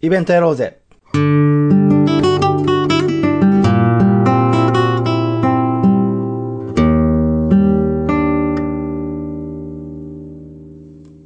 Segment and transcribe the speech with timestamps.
[0.00, 0.80] イベントやろうぜ。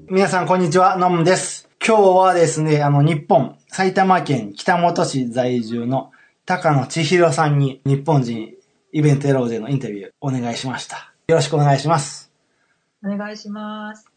[0.09, 0.97] 皆さん、こんにちは。
[0.97, 1.69] ノムです。
[1.87, 6.11] 今日はですね、あの、日本、埼玉県北本市在住の
[6.47, 8.55] 高野千尋さんに日本人
[8.93, 11.13] イベントやろうぜのインタビューお願いしました。
[11.29, 12.33] よろしくお願いします。
[13.05, 14.12] お願いします。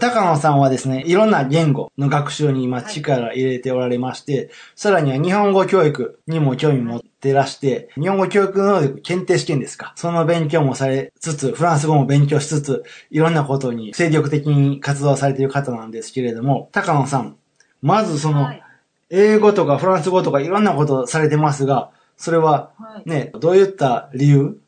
[0.00, 9.92] 高野さんはですね、いろんな言語の学習に今力入れておられまして、さらには日本語教育にも興味持ってらして、日本語教育能力検定試験ですか。
[9.96, 17.36] その勉強もされつつ、フランス語も勉強しつつ、いろんなことに精力的に活動されている方なんですけれども、高野さん、
[17.82, 18.62] まずそのはい、
[19.10, 23.10] 英語とかフランス語とかいろんなことをされてますが、それははい。
[23.10, 24.60] ね、どういった理由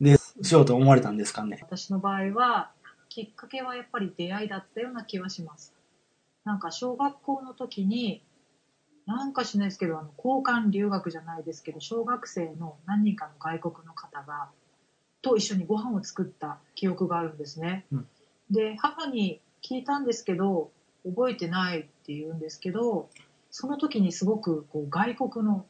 [0.00, 1.58] でしようと思われたんですかね。
[1.60, 2.70] 私の場合は、
[3.10, 5.74] きっかけはやっぱり出会いだったような気はします。
[6.44, 8.22] なんか小学校の時に、
[9.04, 14.48] なんかしないですけど、あの、交換留学じゃないですけど、小学生の何人かの外国の方が、
[15.20, 17.84] と一緒にご飯を作った記憶があるんですね。
[17.92, 18.06] うん
[18.50, 20.72] で、母に聞いたんですけど、
[21.04, 23.08] 覚えてないって言うんですけど、
[23.50, 25.66] その時にすごくこう外国の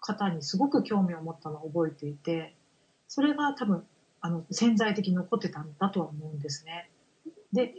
[0.00, 2.54] 方にすごく興味を持ったのを覚えていて、
[3.06, 3.86] それが多分
[4.20, 6.90] あの潜在的に残ってたんだとは思うんですね。
[7.52, 7.74] で、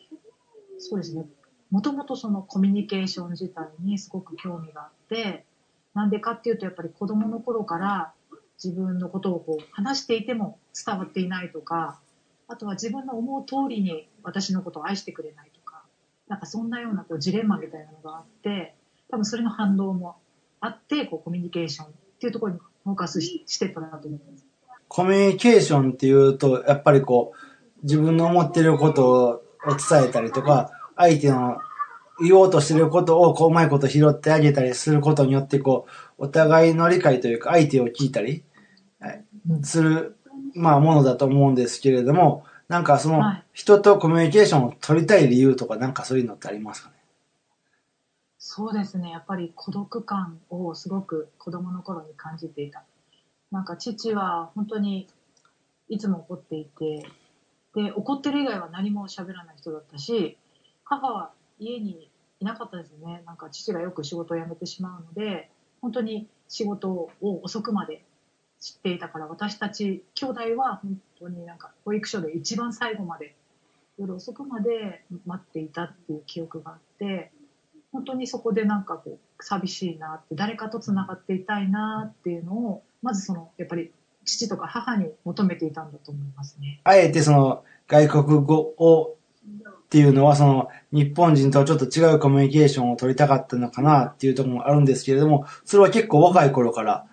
[0.77, 1.25] そうですね。
[1.71, 5.45] もともとそのコミュニケーション自体にすごく興味があって、
[5.93, 8.13] なんでかっていうとやっぱり子供の頃から
[8.63, 11.99] 自分のことをこう話していても伝わっていないとか、
[12.47, 15.83] あとは自分の思う通りに私のことを愛してくれないとか、
[16.27, 18.75] なんかそんなようなこうジレンマみたいなのがあって、
[19.11, 20.17] 多分それの反動も
[20.59, 24.48] あって、こうコミュニケーションっていうところにフォーカスししてたなと思います。
[24.89, 29.41] コミュニケーションっていうと、やっぱりこう、自分の思ってることを
[29.89, 31.59] 伝えたりとか、相手の
[32.19, 35.85] 言おうとしてることをこううまいこと拾ってあげたりすることによって、こ
[36.17, 38.43] う、お互いの理解というか、相手を聞いたり
[38.99, 39.23] はい
[39.63, 40.17] する、
[40.53, 46.95] まあ、ものだと思うんですけれども、なんかそのはい、人とコミュニケーションを取りたい理由とか、なんかそういうのってありますかね？
[48.37, 49.11] そうですね。
[49.11, 52.83] やっぱり孤独感をすごく子供の頃に感じていた。
[53.51, 55.07] なんか父は本当に
[55.87, 57.05] いつも怒っていて、
[57.75, 60.37] で、怒ってる以外は何も喋らない人だったし、
[60.83, 62.09] 母は家に
[62.39, 63.23] いなかったですね。
[63.25, 65.49] なんか父がよく仕事を辞めてしまうので、
[65.81, 68.03] 本当に仕事を遅くまで
[68.59, 73.35] 知っていたから、私たち兄弟は本当になんか保育所で一番最後まで
[73.97, 77.31] 夜遅くまで待っていたっていう記憶があって、
[77.91, 83.91] 本当にそこでなんかこう寂しいなって誰かとつながっていたいなっていうのをまずそのやっぱり
[84.25, 86.81] 父とか母に求めていたんだと思いますね。
[86.83, 89.15] あえてその外国語を
[89.85, 97.07] っていうのはその日本人とはちょっと違うコミュニケーションを取りたかったのかなっていうところもあるんですけれども、それは結構若い頃から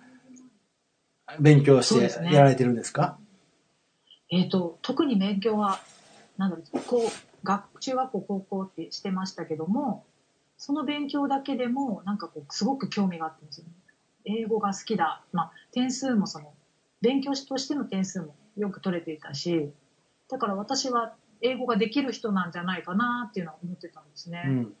[1.39, 3.17] 勉強してやられてるんですか？
[4.29, 5.79] えっ、と特に勉強は
[6.37, 10.05] なんだろうこう学中学校高校ってしてましたけども
[10.57, 13.71] その勉強だけでもなんかこうすごく興味があったんですよね。
[14.27, 16.53] 英語が好きだ、まあ、点数もその
[17.01, 19.71] 勉強としての点数もよく取れていたし
[20.29, 24.43] だから私は英語ができる人なんじゃないかなっていうのは思ってたんですね。
[24.45, 24.73] うん。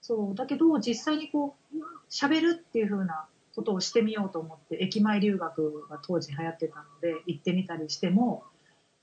[0.00, 0.34] そう。
[0.34, 1.76] だけど実際にこう
[2.10, 8.44] 喋るっていう風なことをしてみようと思って駅前留学が当時流行ってたので行ってみたりしても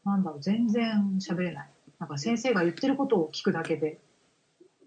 [0.06, 1.70] なんだろう全然喋れない。
[2.00, 4.00] なんか先生が言ってることを聞くだけで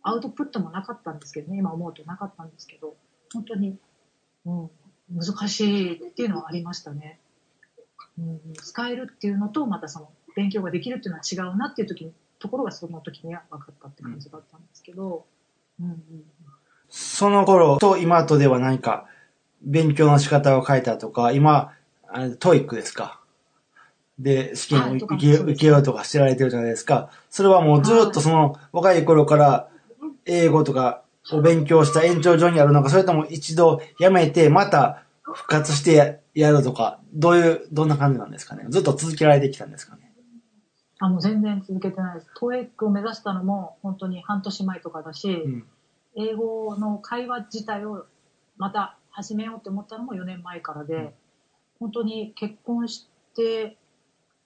[0.02, 1.58] アウトプットもなかったんですけどね。
[1.58, 2.96] 今思うとなかったんですけど
[3.32, 3.78] 本当に、
[4.44, 4.70] うん、
[5.10, 7.18] 難しいっていうのはありましたね、
[8.18, 15.24] うん、使えるっていうのとまたその勉強ができるっていうのは違うなっていう時にところがその時には分かったって感じだったんですけど、
[15.80, 15.98] うんうん
[16.90, 19.06] その頃と今とでは何か
[19.62, 21.72] 勉強の仕方を変えたとか、今、
[22.08, 23.20] あの TOEIC ですか
[24.18, 27.10] で、試験を受け受けようとかしてられてるじゃないですか。
[27.30, 29.68] それはもうずっとその若い頃から
[30.24, 31.02] 英語とか
[31.32, 38.64] を勉強した延長上にあるのか、それとも一度やめてまた復活してややるとか、どういう、どんな感じなんですかね？
[38.68, 40.12] ずっと続けられてきたんですかね？
[41.00, 42.30] あ、もう全然続けてないです。
[42.38, 45.66] トエックを目指したのも本当に半年前とかだし、うん。
[46.16, 48.06] 英語の会話自体を
[48.56, 51.10] また始めようと思ったのも4年前からで、うん
[51.80, 53.76] 本当に結婚して、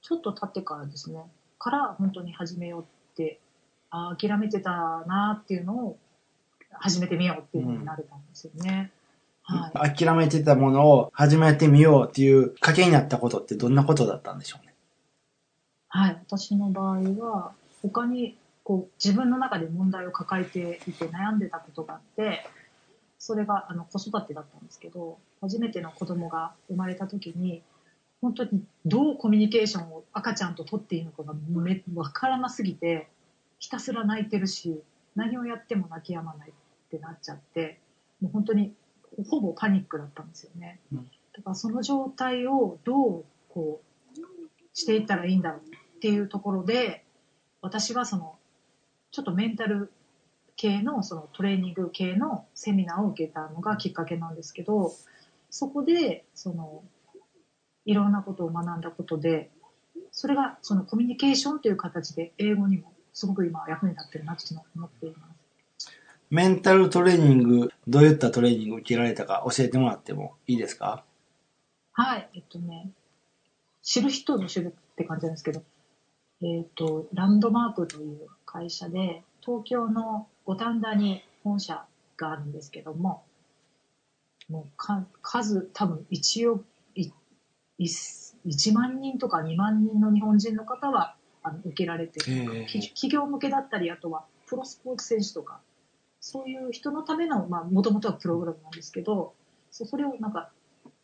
[0.03, 1.23] ちょっと経ってからですね、
[1.59, 2.85] から本当に始めようっ
[3.17, 3.41] て、
[3.89, 4.71] あー諦めてた
[5.07, 5.99] なっていうのを
[6.75, 8.91] 始めてみようっていうふうになれたんですよね。
[9.43, 9.95] はい。
[9.95, 14.73] 諦めてたものを始めてみようっていう賭けになったことってどんなことだったんでしょうね？
[15.89, 17.53] はい、私の場合は
[17.83, 22.47] 他にこう自分の中で問題を抱えていて悩んでたことがあって
[23.19, 27.63] それがあの子育てだったんですけど初めての子供が生まれた時に
[28.23, 33.09] 本当にどうコミュニケーションを赤ちゃんと取っていいのかがめわからなすぎて
[33.59, 34.81] ひたすら泣いてるし
[35.17, 36.53] 何をやっても泣き止まない
[36.97, 37.81] ってなっちゃって
[38.21, 38.75] もう本当に
[39.29, 40.81] ほぼパニックだったんですよね。
[40.93, 43.81] うんだからその状態をどうこ
[44.15, 44.21] う
[44.75, 45.61] していったらいいんだろう
[45.97, 47.05] っていうところで
[47.63, 48.37] 私はその
[49.11, 49.91] ちょっとメンタル
[50.57, 54.93] 系のそのトレーニング系のセミナーを受けたのがきっかけなんですけど
[55.49, 56.83] そこでその
[57.87, 59.51] いろんなことを学んだことで
[60.11, 64.45] それがそのコミュニケーションという形で英語にもすごく今役に立ってるなと
[64.77, 65.32] 思っています。
[66.33, 71.05] メンタルトレーニング、どういったトレーニングを受けられたか教えてもらってもいいですか？
[71.93, 72.89] はい、えっとね、
[73.83, 75.63] 知る人ぞ知るって感じなんですけど、
[76.41, 81.85] えっと、ランドマークという会社で、東京の五反田に本社
[82.17, 83.25] があるんですけども、
[84.49, 86.65] もうか数、多分一億、
[86.95, 87.11] い
[87.77, 87.87] い
[88.47, 95.61] 1万人とか2万人の日本人の方はあの受けられてる、ええき企業向けだったり、あとはプロスポーツ選手とか、
[96.25, 99.35] そういう人のための、まあ、もともとはプログラムなんですけど、
[99.73, 100.51] そそれをなんか、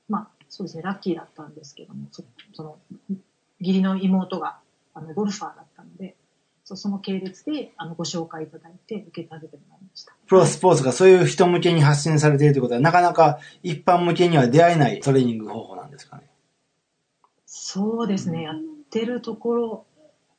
[0.08, 2.22] まあ、そうですね、ラッキーだったんですけども、そ
[2.54, 2.78] その、
[3.58, 4.60] 義理の妹が、
[4.94, 6.14] あの、ゴルファーだったので、
[6.64, 10.12] そその系列で、あの、ご紹介いただいて、受けさせてもらいました。
[10.26, 16.30] プロスポーツがそういう人向けに発信されているということは、なかなか一般向けには出会えないトレーニング方法なんですかね？
[17.46, 18.56] そうですね、やっ
[18.90, 19.86] てるところ、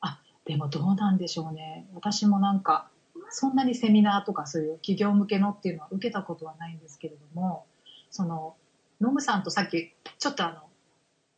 [0.00, 1.86] あ、でもどうなんでしょうね。
[1.94, 2.89] 私もなんか、
[3.30, 7.66] そんなにセミナーとかそういう企業向けのっていうのは受けたことはないんですけれども、
[8.10, 8.56] その、
[9.00, 10.60] ノムさんとさっき、ちょっとあの、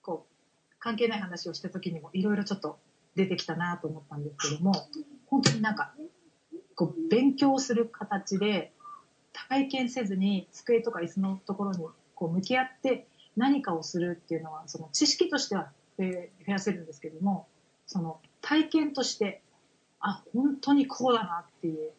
[0.02, 2.78] こう、関係ない話をした時にもいろいろちょっと
[3.14, 4.72] 出てきたなと思ったんですけども、
[5.26, 5.94] 本当になんか、
[6.74, 8.72] こう、勉強する形で、
[9.48, 11.78] 体験せずに机とか椅子のところに
[12.14, 13.06] こう向き合って
[13.36, 16.04] 何かをするっていうのはその知識としては増
[16.46, 17.46] やせるんですけども
[17.86, 19.41] その体験として
[20.02, 21.90] あ本当にこうだなっていう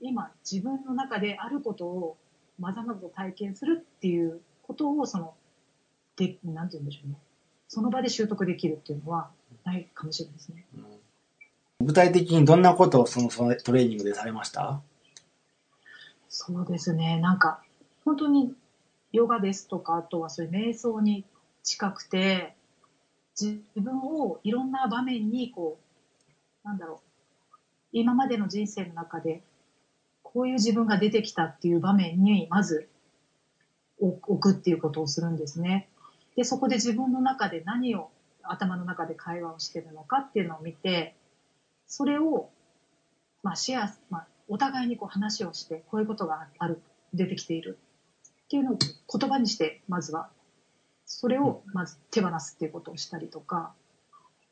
[0.00, 2.16] 今自分の中であることを
[2.58, 5.34] まざまざと体験するっていうことをその
[6.16, 7.16] でなんて言うんでしょうね
[7.68, 9.30] その場で習得できるっていうのは
[9.64, 10.66] ないかもしれないですね。
[11.80, 14.82] 具体的にどんなことをそのそのトレーニングでされました？
[16.28, 17.18] そうですね。
[17.18, 17.60] なんか、
[18.04, 18.54] 本当に
[19.12, 21.24] ヨガですとか、あとはそういう瞑想に
[21.62, 22.54] 近くて、
[23.40, 25.78] 自分をいろんな場面にこ
[26.64, 27.11] う、なんだろう、
[27.92, 29.42] 今までの人生の中で、
[30.22, 32.88] こういう自分が出てきたっていう場面に、まず
[33.98, 35.88] 置くっていうことをするんですね。
[36.36, 38.10] で、そこで自分の中で何を
[38.42, 41.14] 頭の中で会話をしてるのかっていうのを見て、
[41.86, 42.48] それを、
[43.42, 46.80] まあ、シェア、まあ、お互いにこう話をして、こういうことがある、
[47.12, 47.78] 出てきている。
[48.44, 50.30] っていうのを言葉にして、まずは、
[51.04, 53.74] それをまず手放すっていうことをしたりとか、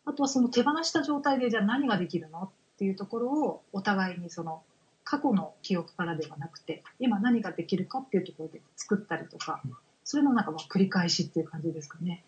[0.04, 4.62] あとはその手放した状態でじゃあ何ができるのっていうところをお互いにその
[5.04, 9.60] 過去の記憶からではなくて、今何ができるかっていうところで作ったりとか、
[10.02, 12.24] それのなんかまあ繰り返しっていう感じですかね。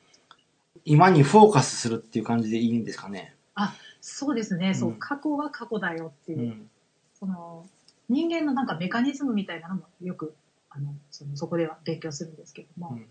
[0.84, 3.34] 今にフォーカスするっていう感じでいいんですかね。
[3.54, 4.74] あ、そうですね。
[4.74, 6.42] そうう、ん過去は過去だよっていうう。
[6.50, 6.70] ん。
[7.14, 7.66] その
[8.10, 10.34] 人間のなんかメカニズムみたいなのもよく
[10.68, 13.06] あのそのそこでは勉強するんですけども、うん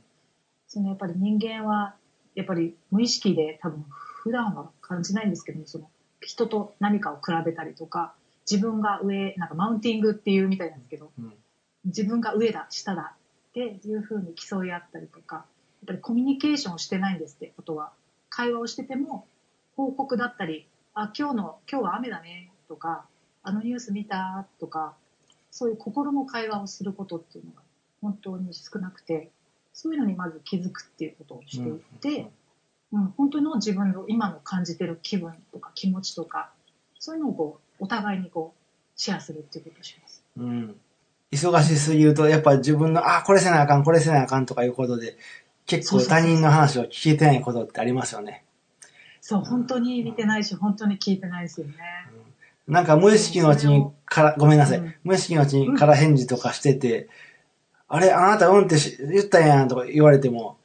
[0.67, 1.95] そのやっぱり人間は
[2.33, 5.89] やっぱり無意識で多分普段は感じないんですけどもその
[6.21, 8.13] 人と何かを比べたりとか
[8.49, 11.33] 自分が上なんかマウンティングっていうみたいなんですけどうん。
[11.85, 13.15] 自分が上だ下だ
[13.49, 15.45] っていうふうに競い合ったりとかやっ
[15.87, 17.91] ぱりコミュニケーションをしてないんですってことは
[18.29, 19.25] 会話をしてても
[19.75, 23.05] 報告だったりあ今日の今日は雨だねとか
[23.43, 24.93] あのニュース見たとか
[25.49, 27.61] そういう心の会話をすることっていうのが
[28.01, 29.31] 本当に少なくて
[29.73, 32.29] そういうのにまず気づくっていうことをしていって、うん
[32.91, 36.51] 本当の自分の今の感じてる気分とか気持ちとか
[36.99, 38.61] そういうのをこうお互いにこう
[38.99, 40.23] シェアするっていうことをします。
[40.37, 40.75] うん。
[41.31, 45.17] 忙しすぎると、やっぱ自分の、あ、これせなあかん、これせなあかんとかいうことで、
[45.65, 48.43] 結構他人の話を聞けてないことってありますよね。
[49.21, 51.75] そう本当に見てないし本当に聞いてないですよね。
[52.67, 54.79] なんか無意識のうちにから、ごめんなさい。
[54.79, 57.07] うん無意識のうちにから返事とかしてて、
[57.87, 60.57] あれ、あなたうんってし言ったやんとか言われても、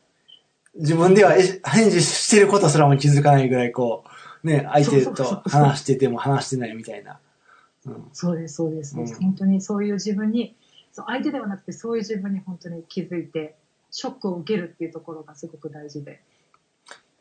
[0.78, 4.04] 自分ではえ返事してることすらも気づかないぐらいこ
[4.42, 7.12] う、ね、相手と話してても話してないみたいな。
[7.12, 8.99] うんそうです、そうです。
[8.99, 10.56] うん本当にそういう自分に、
[10.92, 13.56] そう相手ではなくてそういう自分に本当に気づいて、
[13.90, 16.21] ショックを受けるっていうところがすごく大事で。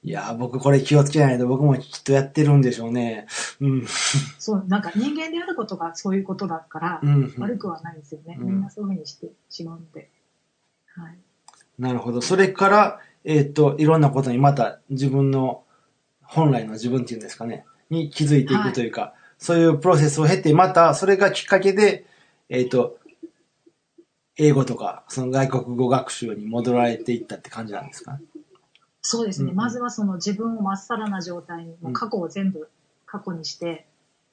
[0.04, 3.28] いやー、僕これ気をつけないと僕もきっとやってるんでしょうね。
[3.60, 3.86] うん。
[4.38, 7.34] そう、なんか人間であることがそういうことだから、うん。
[7.40, 8.38] 悪くはないんですよね。
[8.40, 10.10] うんみんなそういうふうにしてしまうので。
[10.96, 11.18] はい。
[11.80, 12.22] なるほど。
[12.22, 15.64] それから、えーっと、いろんなことにまた自分の、
[16.22, 22.06] 本来の自分っていうんですかね、に気づいていくというか、そういうプロセスを経て、またそれがきっかけで、
[22.50, 22.98] えーっと、
[24.38, 28.14] 英語とか、その外国語学習に戻られていったって感じなんですか？
[28.14, 28.20] ね。
[29.02, 29.52] そうですね。
[29.52, 32.70] うんまずはその自分をまっさらな状態に、もう過去を全部
[33.06, 33.88] 過去にして、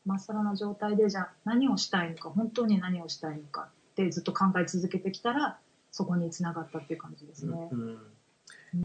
[0.04, 5.58] まっさらな状態でじゃあ何をしたいのか、本当に何をしたいのかってずっと考え続けてきたら、
[5.92, 7.68] そこに繋がったっていう感じですね。
[7.70, 7.99] うん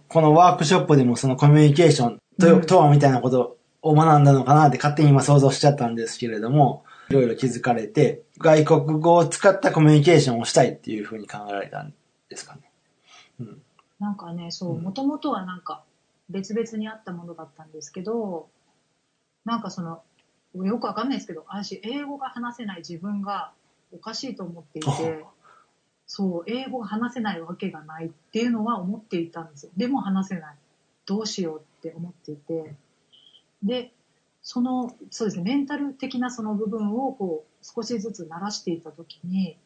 [0.07, 11.93] このワークショップでもそのコミュニケーションと,、うんとはみたいなことを学んだのかなって勝手に今想像しちゃったんですけれども、いろいろ気づかれて、外国語を使ったコミュニケーションをしたいっていうふうに考えられたん
[12.29, 12.61] ですかね。
[13.39, 13.61] うん。
[13.99, 15.83] なんかね、そうう、んもともとはなんか
[16.29, 18.49] 別々にあったものだったんですけど、
[19.45, 20.01] なんかその、
[20.55, 23.51] よくわかんないですけど、私、英語が話せない自分が
[23.93, 25.25] おかしいと思っていて、
[26.07, 29.71] そう、英語が話せないわけがないっていうのは思っていたんですよ。
[29.75, 30.55] でも話せない。
[31.05, 32.75] どうしようって思っていて。
[33.61, 33.93] で、
[34.41, 39.57] その、そうですね、メンタル的なその部分をこう、少しずつ慣らしていったときに、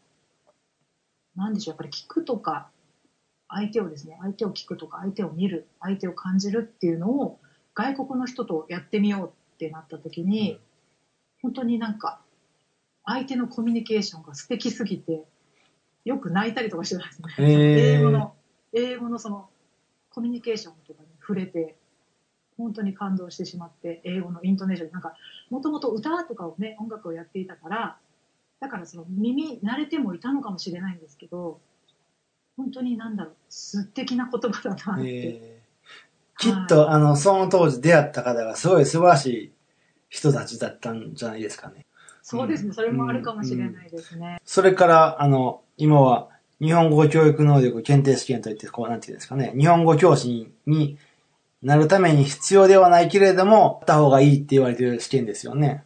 [1.36, 2.69] なんでしょう、やっぱり聞くとか、
[3.48, 7.39] 相手をですね、相手を聞くとか、相手を見る、相手を感じるっていうのを
[7.75, 10.60] 外国の人とやってみようってなった時に、
[11.41, 12.21] 本当になんか、
[13.03, 15.25] 相手のコミュニケーションが素敵すぎて、
[16.05, 17.27] よく泣いたりとかしてたんですね。
[17.39, 18.34] 英語の、
[18.74, 19.50] 英語のその、
[20.10, 21.75] コミュニケーションとかに触れて、
[22.58, 25.15] 本当に感動してしまって、英語のイントネーション、なんか、
[25.50, 27.98] もともと歌とかをね、音楽をやっていたから、
[28.60, 31.60] だからその耳慣れてもいたのかもしれないんですけど、
[32.58, 35.03] 本当になんだろう、素敵な言葉だなって。
[35.05, 35.62] えー
[36.41, 39.51] きっと、あの、その当時出会った方がすごい素晴らしい
[40.10, 41.86] 人たちだったんじゃないですかね。
[42.24, 44.41] そうですね、それもあるかもしれないですね。
[44.43, 51.00] それから、あの、今は、日本語教育能力検定試験といって、こう、なんていうんですかね、日本語教師に
[51.63, 55.83] なるために必要ではないけれども、あった方がいいって言われてる試験ですよね。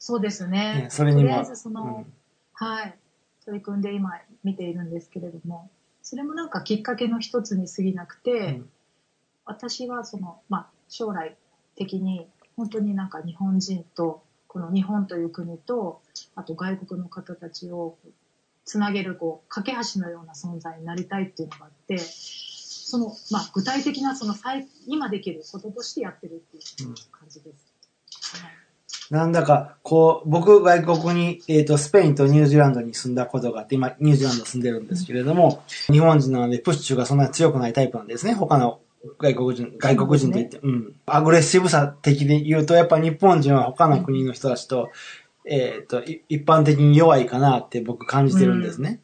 [0.00, 0.82] そうですね。
[0.82, 2.12] ねそれにもとりあえずその、うん。
[2.52, 2.98] はい、
[3.44, 4.10] 取り組んで今
[4.42, 5.70] 見ているんですけれども、
[6.02, 8.70] それもなんかきっかけの一つに過ぎなくて、うん。
[9.44, 11.36] 私はその、まあ、将来
[11.76, 12.26] 的に
[12.56, 16.00] 本当になんか日本人と、この日本という国と、
[16.34, 17.96] あと外国の方たちを
[18.68, 27.72] つなげる、こう、架け橋のような存在になりたいっていうのがあって、その、まあ、具体的なその最、今できることとしてやってるっていう感じです。
[28.42, 28.50] はい
[29.10, 38.34] なんだか、こう、僕、外国に、えっ、と、スペインとニュージーランドに住んだことがあって、今、ニュージーランド住んでるんですけれども、日本人なので、プッシュがそんなに強くないタイプなんですね。
[38.34, 38.80] 他の
[39.18, 40.94] 外国人、外国人といって、うん。
[41.06, 44.90] アグレッシブさ的で言うと、やっぱ日本人は他の国の人たちと、
[45.48, 49.00] えっ、と、い一般的に弱いかなって僕感じてるんですね。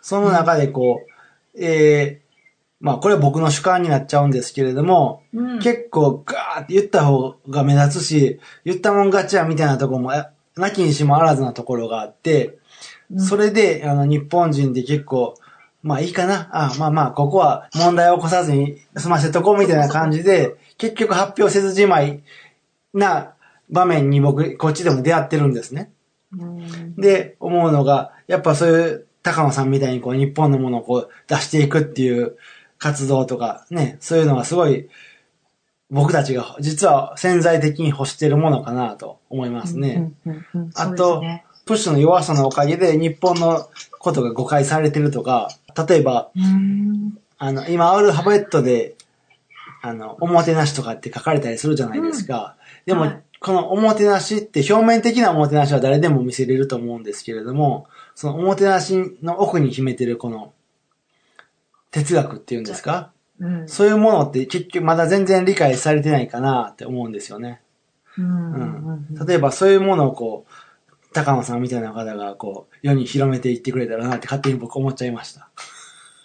[0.00, 1.02] その中でこ
[1.54, 2.28] う、えー、
[2.80, 12.58] まあこれは僕の主観になっちゃうんですけれども、うん結構ガーって言った方が目立つし、言ったもん勝ちやみたいなところも、えなきにしもあらずなところがあって、
[13.10, 15.34] うんそれで、あの、日本人で結構、
[15.82, 16.50] まあいいかな。
[16.52, 22.22] あまあまあ、ここは問題を起こさずに済ませとこうみたいな感じで、結局発表せずじまい
[22.92, 23.34] な
[23.70, 25.90] 場面に僕、こっちでも出会ってるんですね。
[26.32, 32.36] うんで、思うのが、やっぱそういう高野さんみたいにこう日本のものをこう出していくっていう
[32.78, 34.88] 活動とかね、そういうのがすごい
[35.90, 40.12] 僕たちが実は潜在的に欲してるものかなと思いますね。
[40.74, 41.22] あと
[41.66, 45.48] プッシュの弱さのおかげで日本のことが誤解されてるとか、
[45.88, 48.96] 例えば、うんあの、今アルファベットで、
[49.82, 52.56] あの、おもてなしとかって書かれたりするじゃないですか。
[52.86, 60.52] でも、はいこのおもてなしって表面的なおもてなしは誰でも見せれると思うんですけれども、そのおもてなしの奥に秘めてるこの
[61.90, 63.12] 哲学っていうんですか？
[63.40, 67.60] うんそういうものって結局まだ全然理解されてないかなって思うんですよね。
[68.16, 70.52] うん例えばそういうものをこう、
[71.12, 75.48] 高野さんみたいな方がこう、世に広めていってくれたらなって勝手に僕思っちゃいました。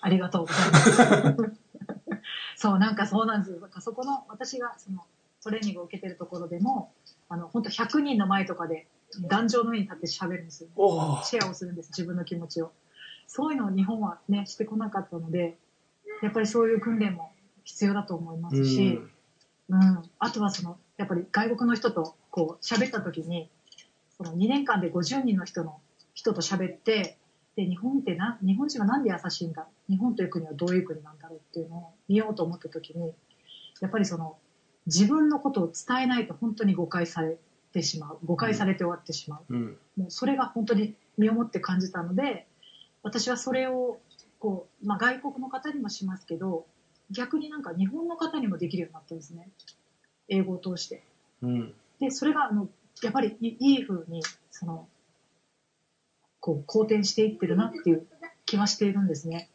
[0.01, 0.53] ありがとうござ
[1.19, 1.53] います。
[2.55, 3.59] そう、なんかそうなんですよ。
[3.59, 5.03] なんかそこの、私がその
[5.43, 6.91] トレーニングを受けてるところでも、
[7.33, 8.85] あの、本当100人の前とかで、
[9.27, 10.69] 壇上の上に立って喋るんですよ。
[11.23, 12.71] シェアをするんです、自分の気持ちを。
[13.25, 15.57] そういうのを日本はね、してこなかったので、
[16.21, 17.31] やっぱりそういう訓練も
[17.63, 18.99] 必要だと思いますし、
[19.67, 23.49] うん、あとはその、やっぱり外国の人とこう喋った時に、
[24.15, 25.79] その2年間で50人の人の
[26.13, 27.17] 人と喋って、
[27.55, 29.67] で、日本ってな、日本人はなんで優しいんだ？
[29.89, 33.13] 日本という国はどういう国なんだろうっていうのを見ようと思った時に、
[33.81, 34.37] やっぱりその、
[34.85, 37.37] 自分のことを伝えないと本当に誤解され
[37.71, 38.19] てしまう。
[38.25, 39.53] 誤解されて終わってしまう。
[39.53, 39.77] うん。
[39.97, 42.47] もうそれが本当に身をもって感じたので、
[43.01, 43.99] 私はそれを、
[44.39, 46.65] こう、まあ外国の方にもしますけど、
[47.11, 49.49] 逆になんか日本の方にもできるようになったんですね。
[50.29, 51.03] 英語を通して。
[51.41, 51.73] うん。
[51.99, 52.69] で、それが、あの、
[53.01, 54.21] やっぱりいいい風に、
[54.51, 54.87] その、
[56.39, 58.07] こう、好転していってるなっていう
[58.45, 59.49] 気はしているんですね。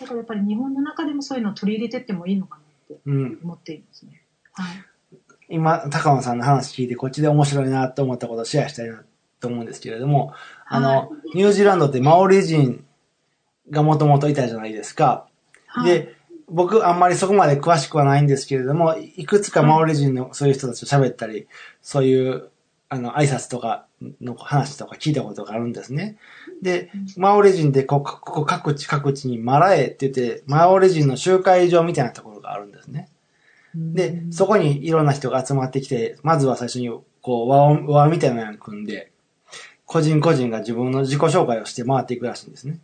[0.00, 2.59] だからやっぱり日本の中でもそういうのを取り入れてってもいいのか。
[3.42, 4.22] 思っているんですね。
[4.52, 4.66] はい。
[5.48, 9.02] 今、高野さんの話聞いて、こっちで面白いなと思ったことをシェアしたいな
[9.40, 10.32] と思うんですけれども、
[10.66, 12.84] あの、ニュージーランドってマオリ人
[13.70, 15.26] がもともといたじゃないですか。
[15.66, 16.14] はい、で、
[16.48, 21.48] 僕あんまりそこまで詳しくはないんですけれども、いくつかマオリ人のそういう人たちと喋ったり、
[21.82, 22.50] そういう、
[22.88, 23.86] あの、挨拶とか
[24.20, 26.18] の話とか聞いたことがあるんですね。
[26.62, 33.08] で、マオリ人でここ、ここ各地各地にマラエって言って、マオリ人の集会場みたいなところがあるんですね。
[33.74, 36.88] で、そこにいろんな人が集まってきて、まずは最初に、
[37.22, 39.10] こう、輪を、輪みたいなのを組んで、
[39.86, 42.78] 個人個人が自分の自己紹介をして回っていくらしいんですね。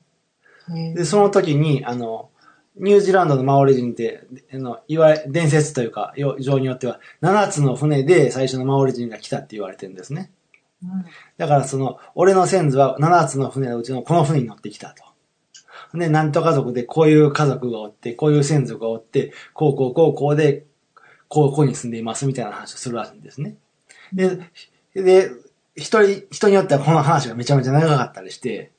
[0.94, 2.30] で、その時に、あの、
[2.76, 10.30] ニュージーランドのマオリ人って、あの、いわゆる伝説というか、よ情によっては、7つの船で最初のマオリ人が来たって言われてるんですね。
[11.36, 15.04] だからその、俺の先祖は7つの船のうちのこの船に乗ってきたと。
[15.98, 20.66] で、なんと家族でこういう家族がおって、こういう先祖がおって、こうこうこうこうで、
[21.28, 23.56] こうこうに住んでいますみたいな話をするらしいんですね。
[24.12, 24.38] で、
[24.94, 25.30] で、
[25.74, 28.70] 一人、人によってはこの話がめちゃめちゃ長かったりして、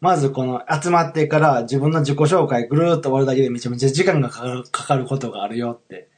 [0.00, 6.08] まずこの集まってから自分の自己紹介ぐるーっと終わるだけでめちゃめちゃ時間がかかるかかることがあるよって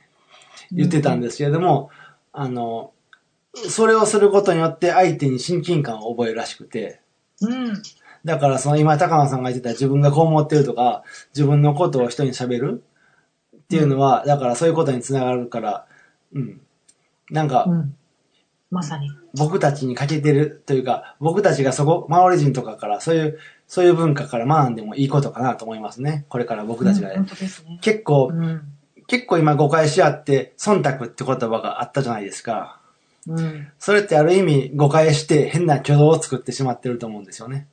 [0.72, 1.90] 言ってたんですけれども、
[2.32, 2.92] あの、
[3.54, 7.00] それをすることによって相手に親近感を覚えるらしくて、
[7.40, 7.82] うん。
[8.24, 11.02] だからその今高野さんが言ってた自分がこう思ってるとか、
[11.34, 12.84] 自分のことを人に喋る
[13.56, 15.86] っていうのは、だからそういうことにつながるから、
[16.32, 16.60] うん。
[17.30, 17.94] なんかう、ん。
[18.70, 19.10] まさに。
[19.34, 26.26] 僕たちに欠けてるというか、僕たちがそこ、マオリ人とかから、そういう、そういう文化から学んでもいいことかなと思いますね。
[26.28, 27.12] これから僕たちが。
[27.12, 27.30] うんね。
[27.80, 28.62] 結構う、ん。
[29.06, 32.77] 結構今誤解し合って、忖度って言葉があったじゃないですか。
[33.28, 33.68] うん。
[33.78, 37.68] それってある意味誤解して変な挙動を作ってしまってると思うんですよね。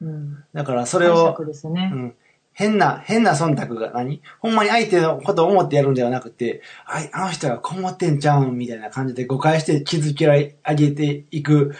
[0.00, 0.44] うん。
[0.54, 1.36] だからそれ解を、
[1.70, 1.90] ね。
[1.92, 2.14] うん。
[2.52, 4.22] 変な、変な忖度が何？
[4.40, 11.74] ほんまに相手のことを思ってやるんではなくて、あい、あの人がこう思ってんちゃうんみたいな感じで誤解して気づき上げていく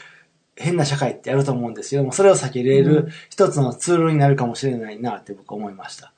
[0.54, 6.12] 変な社会ってあると思うんですけども、それを避けれうんる一つのツールになるかもしれないなって僕は思いました。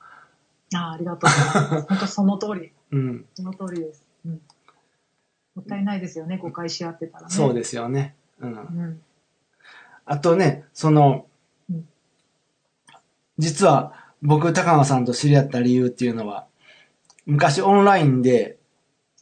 [0.75, 1.87] ああ、ありがとうございます。
[1.87, 2.71] 本当その通り。
[2.91, 3.25] うん。
[3.35, 4.03] その通りです。
[4.25, 4.41] うん。
[5.59, 7.29] もったいないですよね、誤解し合ってたらね。
[7.29, 8.15] そうですよね。
[8.39, 8.51] うん。
[8.51, 9.01] うん。
[10.05, 11.25] あとね、その
[11.69, 11.87] うん、
[13.37, 16.45] 実は僕、高野さんと知り合った理由っていうのは、
[17.25, 18.57] 昔オンラインで、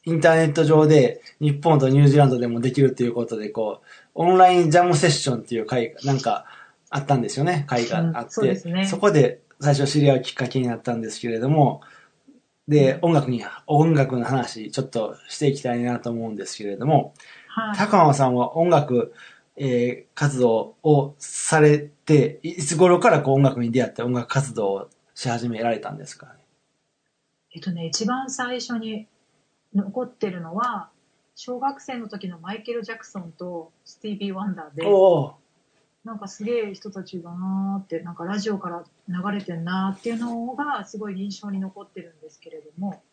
[0.06, 6.46] インターネット上で日本とニュージーランドでもできるっていうことで、こう、オンラインジャムセッションっていう会が、なんか
[6.90, 8.50] あったんですよね、会があって。
[8.50, 11.82] うんそねこで最初知り合うきっかけになったんですけれども、
[12.68, 17.14] で、音楽に、音楽の話、ちょっとしていきたいなと思うんですけれども、
[17.48, 17.78] はい。
[17.78, 19.14] 高野さんは音楽、
[19.56, 26.34] えー活動をされて、いいつ頃からこう音楽に出会って音楽活動をし始められたんですかね？
[27.56, 29.08] えっとね、一番最初に
[29.74, 30.90] 残ってるのは、
[31.36, 34.86] 小学生の時のマイケル・ジャクソンとスティービー・ワンダーで、
[36.08, 43.04] なんかすげえ人たちだなーって、なんかラジオから流れてんなーっていうのがすごい印象に残ってるんですけれども、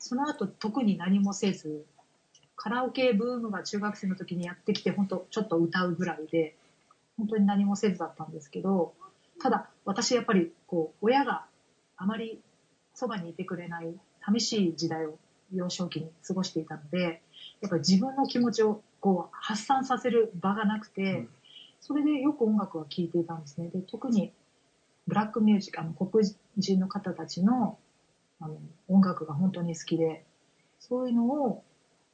[0.00, 1.86] その後特に何もせず、
[2.56, 6.56] カラオケブームが中学生の時にやってきて、本当ちょっと歌うぐらいで、
[7.16, 8.94] 本当に何もせずだったんですけど、
[9.40, 11.46] ただ私やっぱりこう、親が
[11.96, 12.40] あまり
[12.94, 15.18] そばにいてくれない寂しい時代を
[15.54, 17.22] 幼少期に過ごしていたので、
[17.60, 21.28] やっぱり自分の気持ちをこう発散させる場がなくて、うん。
[21.80, 23.68] それでよく音楽は聴いていたんですね。
[23.68, 24.32] で特に
[25.06, 26.22] ブラックミュージック、あの黒
[26.56, 27.78] 人の方たちの
[28.40, 28.56] あの
[28.88, 30.24] 音楽が本当に好きで、
[30.78, 31.64] そういうのを、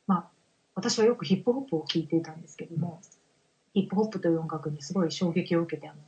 [0.06, 0.28] まあ、
[0.74, 3.00] 私はよくヒップホップを聴いていたんですけども、
[3.74, 5.98] ヒップホップという音楽にすごい衝撃を受けて、あの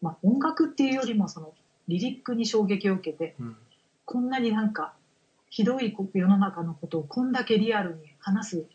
[0.00, 1.54] まあ、音楽っていうよりもその
[1.86, 3.56] リリックに衝撃を受けて、うん
[4.08, 4.94] こんなになんか
[5.50, 8.66] ひどい世の中のことをこんだけリアルに話す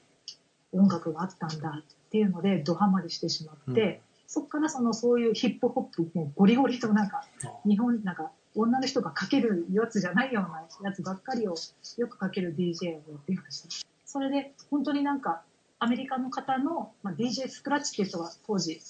[0.71, 4.01] 音楽があったんだっていうのでドハマりしてしまって、
[4.33, 7.23] そっからそのそういうヒップホップもゴリゴリとなんか
[7.67, 11.53] 日本なんか女の人がかけるやつじゃないようなやつばっかりを
[11.97, 13.87] よくかける DJ をやっていました。
[14.05, 15.43] それで本当になんか
[15.77, 18.81] アメリカの方の、まあ、DJ スクラッチっていう人が当時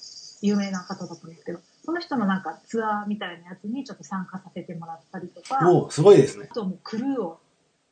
[0.42, 6.54] 有名な方だったんですけど、その人のなんかツアーみたいなやつにちょっと参加させてもらったりとか、おすごいですねあ。
[6.54, 7.40] ともうクルーを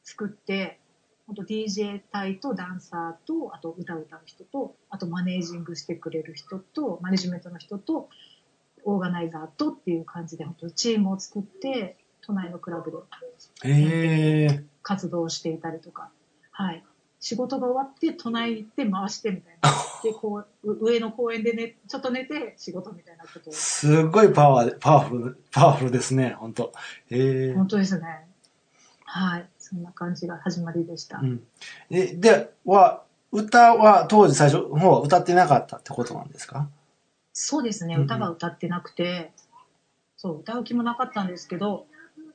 [0.06, 0.80] 作って、
[1.32, 8.10] 本当 DJ 隊とダンサーと、あと歌を歌う人と、あとマネージングしてくれる人と、マネジメントの人と、
[8.84, 12.92] オーガナイザーとっていう感じで、本当チームを作って、都内のクラブ
[13.64, 14.66] で。
[14.84, 16.12] 活動していたりとか、
[16.52, 16.84] はい。
[17.22, 19.70] 仕事が終わって、都内行って回してみたいな。
[20.04, 23.54] で、こう、う上の公園でね、ちょっと寝て仕事みたいなことを。
[23.54, 26.74] すごいパワーで、パワフル、パワフルですね、本当
[27.10, 27.54] へえ。
[27.54, 28.31] 本当ですね。
[29.14, 29.50] はい。
[29.60, 31.18] そんな感じが始まりでした。
[31.18, 31.44] うん。
[31.90, 36.70] で、で、は、歌は当時最初の方は歌ってなかったってことなんですか？
[37.34, 39.34] そうですね、うんうん歌が歌ってなくて、
[40.16, 41.88] そう、歌う気もなかったんですけど、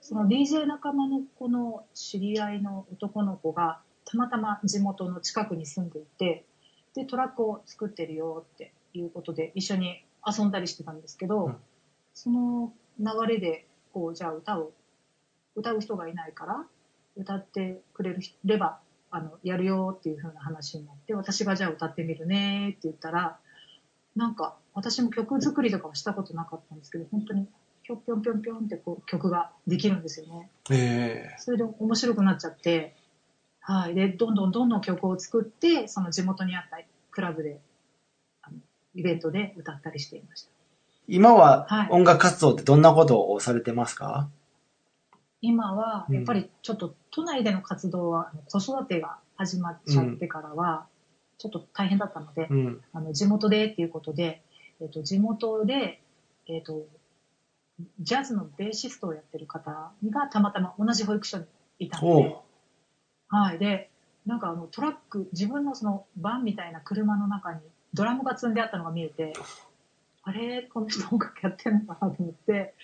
[0.02, 6.44] その DJ 仲間の子の知り合いの男の子が、たまたま地元の近くに住んでいて、
[6.94, 11.56] で、トラックを作ってるよっていうことで、一緒に遊んだりしてたんですけど、うん
[12.12, 14.72] その流れで、こう、じゃあ歌を、
[15.56, 16.64] 歌う人がいないから、
[17.16, 18.78] 歌ってくれるれば、
[19.10, 23.38] あの、やるよっていう風な話になって、私がじゃあ歌ってみるねって言ったら、
[24.14, 27.48] なんか、私も曲作りとかはしたことなかったんですけど、本当に、
[27.82, 30.50] ぴょんぴょんぴょんぴょんってこう曲ができるんですよね。
[30.70, 32.96] ええそれで面白くなっちゃって、
[33.60, 33.94] はい。
[33.94, 36.78] で、どんどんどんどん曲を作って、その地元にあった
[37.10, 37.60] クラブで、
[38.42, 38.58] あの
[38.94, 40.50] イベントで歌ったりしていました。
[41.08, 44.28] 今ははい音楽活動ってどんなことをされてますか、
[45.40, 46.14] 今は、うん。
[46.14, 50.86] やっぱりちょっと都内での活動は、子育てが始まっちゃってからは、
[51.38, 52.80] ちょっと大変だったので、うん。
[52.92, 54.42] あの地元でっていうことで、
[54.80, 56.00] えっと地元で、
[56.46, 56.86] えっと
[58.00, 61.44] ジャズのベーシストをやってる方がたまたま同じ保育所に
[61.78, 62.36] いたので
[63.28, 63.90] はい、で
[64.24, 67.60] なんかあのトラック自分のそのバンみたいな車の中に
[67.92, 69.32] ドラムが積んであったのが見えて
[70.22, 72.74] あれこの人音楽やってんのかなと思って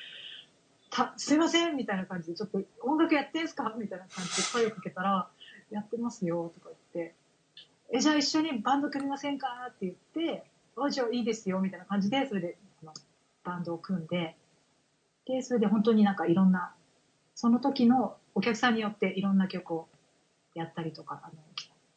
[0.92, 3.74] たすいませんみたいな感じでちょっと音楽やってんすか？
[3.78, 5.28] みたいな感じで声をかけたら
[5.70, 7.14] やってますよとか言って。
[7.94, 9.48] えじゃあ一緒にバンド組みませんか？
[9.68, 10.44] って言って
[10.76, 12.56] あじゃあいいですよみたいな感じでそれで
[13.42, 14.36] バンドを組んで。
[15.24, 16.74] でそれで本当になんかいろんな
[17.34, 19.88] その時のお客さんによっていろんな曲を
[20.54, 21.34] やったりとかあの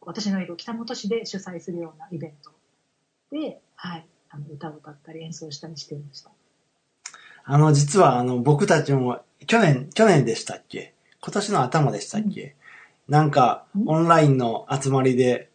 [0.01, 2.51] 私のいる北本市で主催するようなイベント
[3.31, 6.29] で、はい、あの歌を歌ったり演奏したりしていました。
[7.45, 10.93] あの、実はあの、僕たちも、去年、去年でしたっけ？
[11.21, 12.55] 今年の頭でしたっけ、
[13.08, 13.89] なんか、うん。
[13.89, 15.49] オンラインの集まりで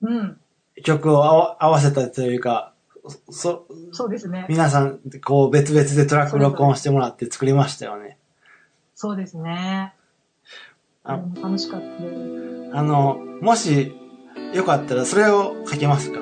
[0.00, 0.40] うん。
[0.84, 2.72] 曲を合わ合わせたというか、
[3.28, 4.46] そ、そうですね。
[4.48, 8.18] 皆さん、こう、別々でトラック録音してもらって作りましたよね。
[8.94, 9.94] そうですね。
[11.02, 13.92] あ楽しかったあの、もし、
[14.54, 16.20] よかったら、それを書けますか、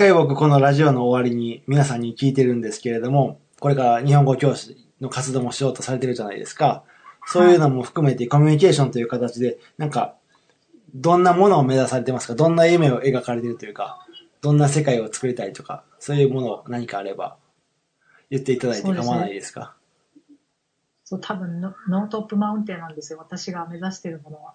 [0.00, 6.84] 回僕このラジオの終わりに皆さんに聞いてるんですけれども、これから日本語教師の活動もしようとされてるじゃないですか。
[7.26, 10.14] そういうのも含めてコミュニケーションという形で、なんか、
[10.94, 12.34] どんなものを目指されてますか？
[12.34, 14.06] どんな夢を描かれてるというか、
[14.40, 17.36] どんな世界を作りたいとか、そういうものを何かあれば
[18.30, 19.76] 言っていただいて構わないですか？
[21.04, 23.18] そう、多分ノ、ートップマウンテンなんですよ。
[23.18, 24.54] 私が目指してるものは。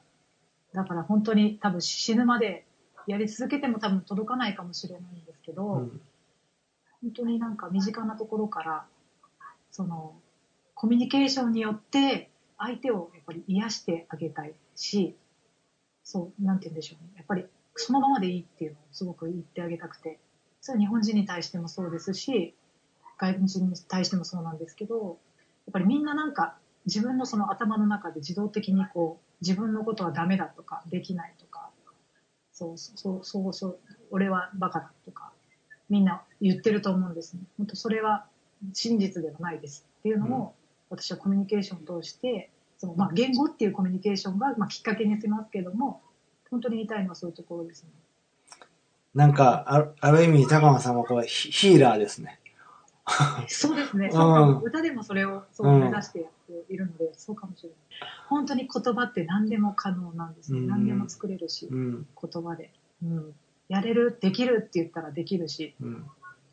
[0.74, 2.66] だから本当に多分死ぬまで
[3.06, 5.02] やり続けても多分届かないかもしれない
[5.46, 6.02] けど、うん
[7.02, 8.86] 本当になんか身近なところから、
[9.70, 10.16] その、
[10.74, 15.16] コミュニケーションによって相手をやっぱり癒してあげたいし、
[16.04, 17.14] そう、なんて言うんでしょうね。
[17.18, 20.20] やっぱりそのままでいいっていうのをすごく言ってあげたくて、
[20.62, 22.56] それは日本人に対してもそうですし、
[23.20, 25.20] 外国人に対してもそうなんですけど、
[25.68, 31.70] やっぱりみんななんか自分のその頭の中で自動的にこう、自分のことはダメだとか、できないとか、
[32.52, 33.80] そうそうそうそう、
[34.12, 35.34] 俺はバカだとか、
[35.90, 37.42] みんな言ってると思うんですね。
[37.58, 38.26] 本当それは
[38.74, 40.54] 真実ではないですっていうのを、
[40.90, 46.02] 私はコミュニケーションを通して、そのまあ言語っていうコミュニケーションがまあきっかけにしますけども、
[46.50, 47.90] 本当に言いたいのはそういうところですね。
[49.14, 52.40] なんか、あるある意味、高野さんはこれヒヒーラーですね。
[53.48, 54.10] そうですね。
[54.64, 57.78] 歌でもそれをそううん目指してやっているので、そうかもしれない。
[58.28, 60.60] 本当に言葉って何でも可能なんですね。
[60.60, 62.08] うん何でも作れるし、うん。
[62.22, 62.72] 言葉で。
[63.04, 63.36] うん。
[63.68, 64.58] やれる、できる？
[64.60, 66.06] って言ったらできるし、うん。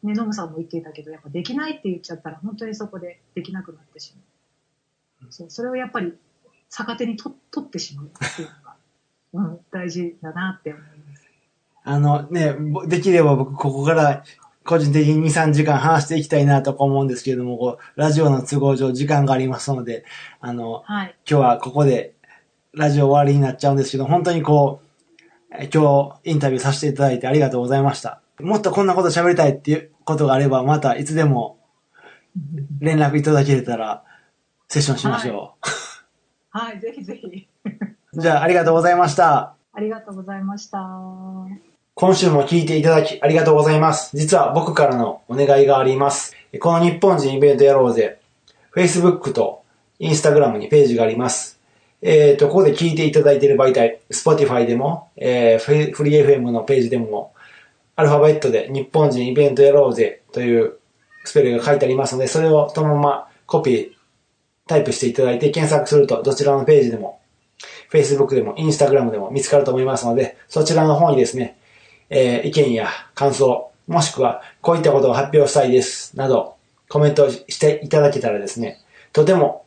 [0.03, 4.15] ね、ノムさんも言っていたけど、やっぱできないって言っちゃったら、本当にそこでできなくなってし
[5.21, 5.33] まう。
[5.33, 6.15] そう、それをやっぱり
[6.71, 8.49] 逆手にと取ってしまうっていう
[9.33, 11.23] のが、 うん、大事だなって思います。
[11.85, 14.25] あのね、ぼできれば僕ここから
[14.65, 20.05] 個人的に2、3時間話していきたいなとか思うんですけれども、こう、ラジオの都合上時間がありますので、
[20.41, 21.17] あの、はい。
[21.29, 22.15] 今日はここで
[22.73, 24.82] ラジオ終わりになっちゃうんですけど、本当にこう、え
[25.73, 28.21] 今日インタビューさせていただいてありがとうございました。
[28.41, 31.59] もっとこんなこと喋りたいっていうことがあれば、またいつでも
[32.81, 34.05] 連絡いただけれたら、
[34.69, 35.55] セッションしましょ
[36.51, 37.49] はい、ぜひぜひ。
[38.15, 38.21] う。
[38.21, 39.55] じゃあ、ありがとうございました。
[39.75, 40.79] ありがとうございました。
[41.95, 44.17] 今週も聞いていただきありがとうございます。
[44.17, 46.35] 実は僕からのお願いがあります。
[46.61, 48.19] この日本人イベントやろうぜ、
[48.75, 49.63] Facebook と
[50.01, 51.61] Instagram にページがあります。
[52.03, 57.33] えっ、と、ここで聞いていただいている媒体、Spotify でも、えーフリフリー FM のページでも、
[57.95, 60.79] アルファベットで日本人イベントやろうぜという
[61.25, 63.91] スペルが書いてありますので、それをそのままコピー、
[64.67, 67.21] タイプしていただいて検索するとどちらのページでも
[67.91, 71.57] Facebook でも Instagram でも見つかると思いますので、そちらの方にですね、
[72.11, 76.57] えー意見や感想、もしくはこういったことを発表したいです、など、
[76.89, 78.81] コメントしていただけたらですね、
[79.13, 79.67] とても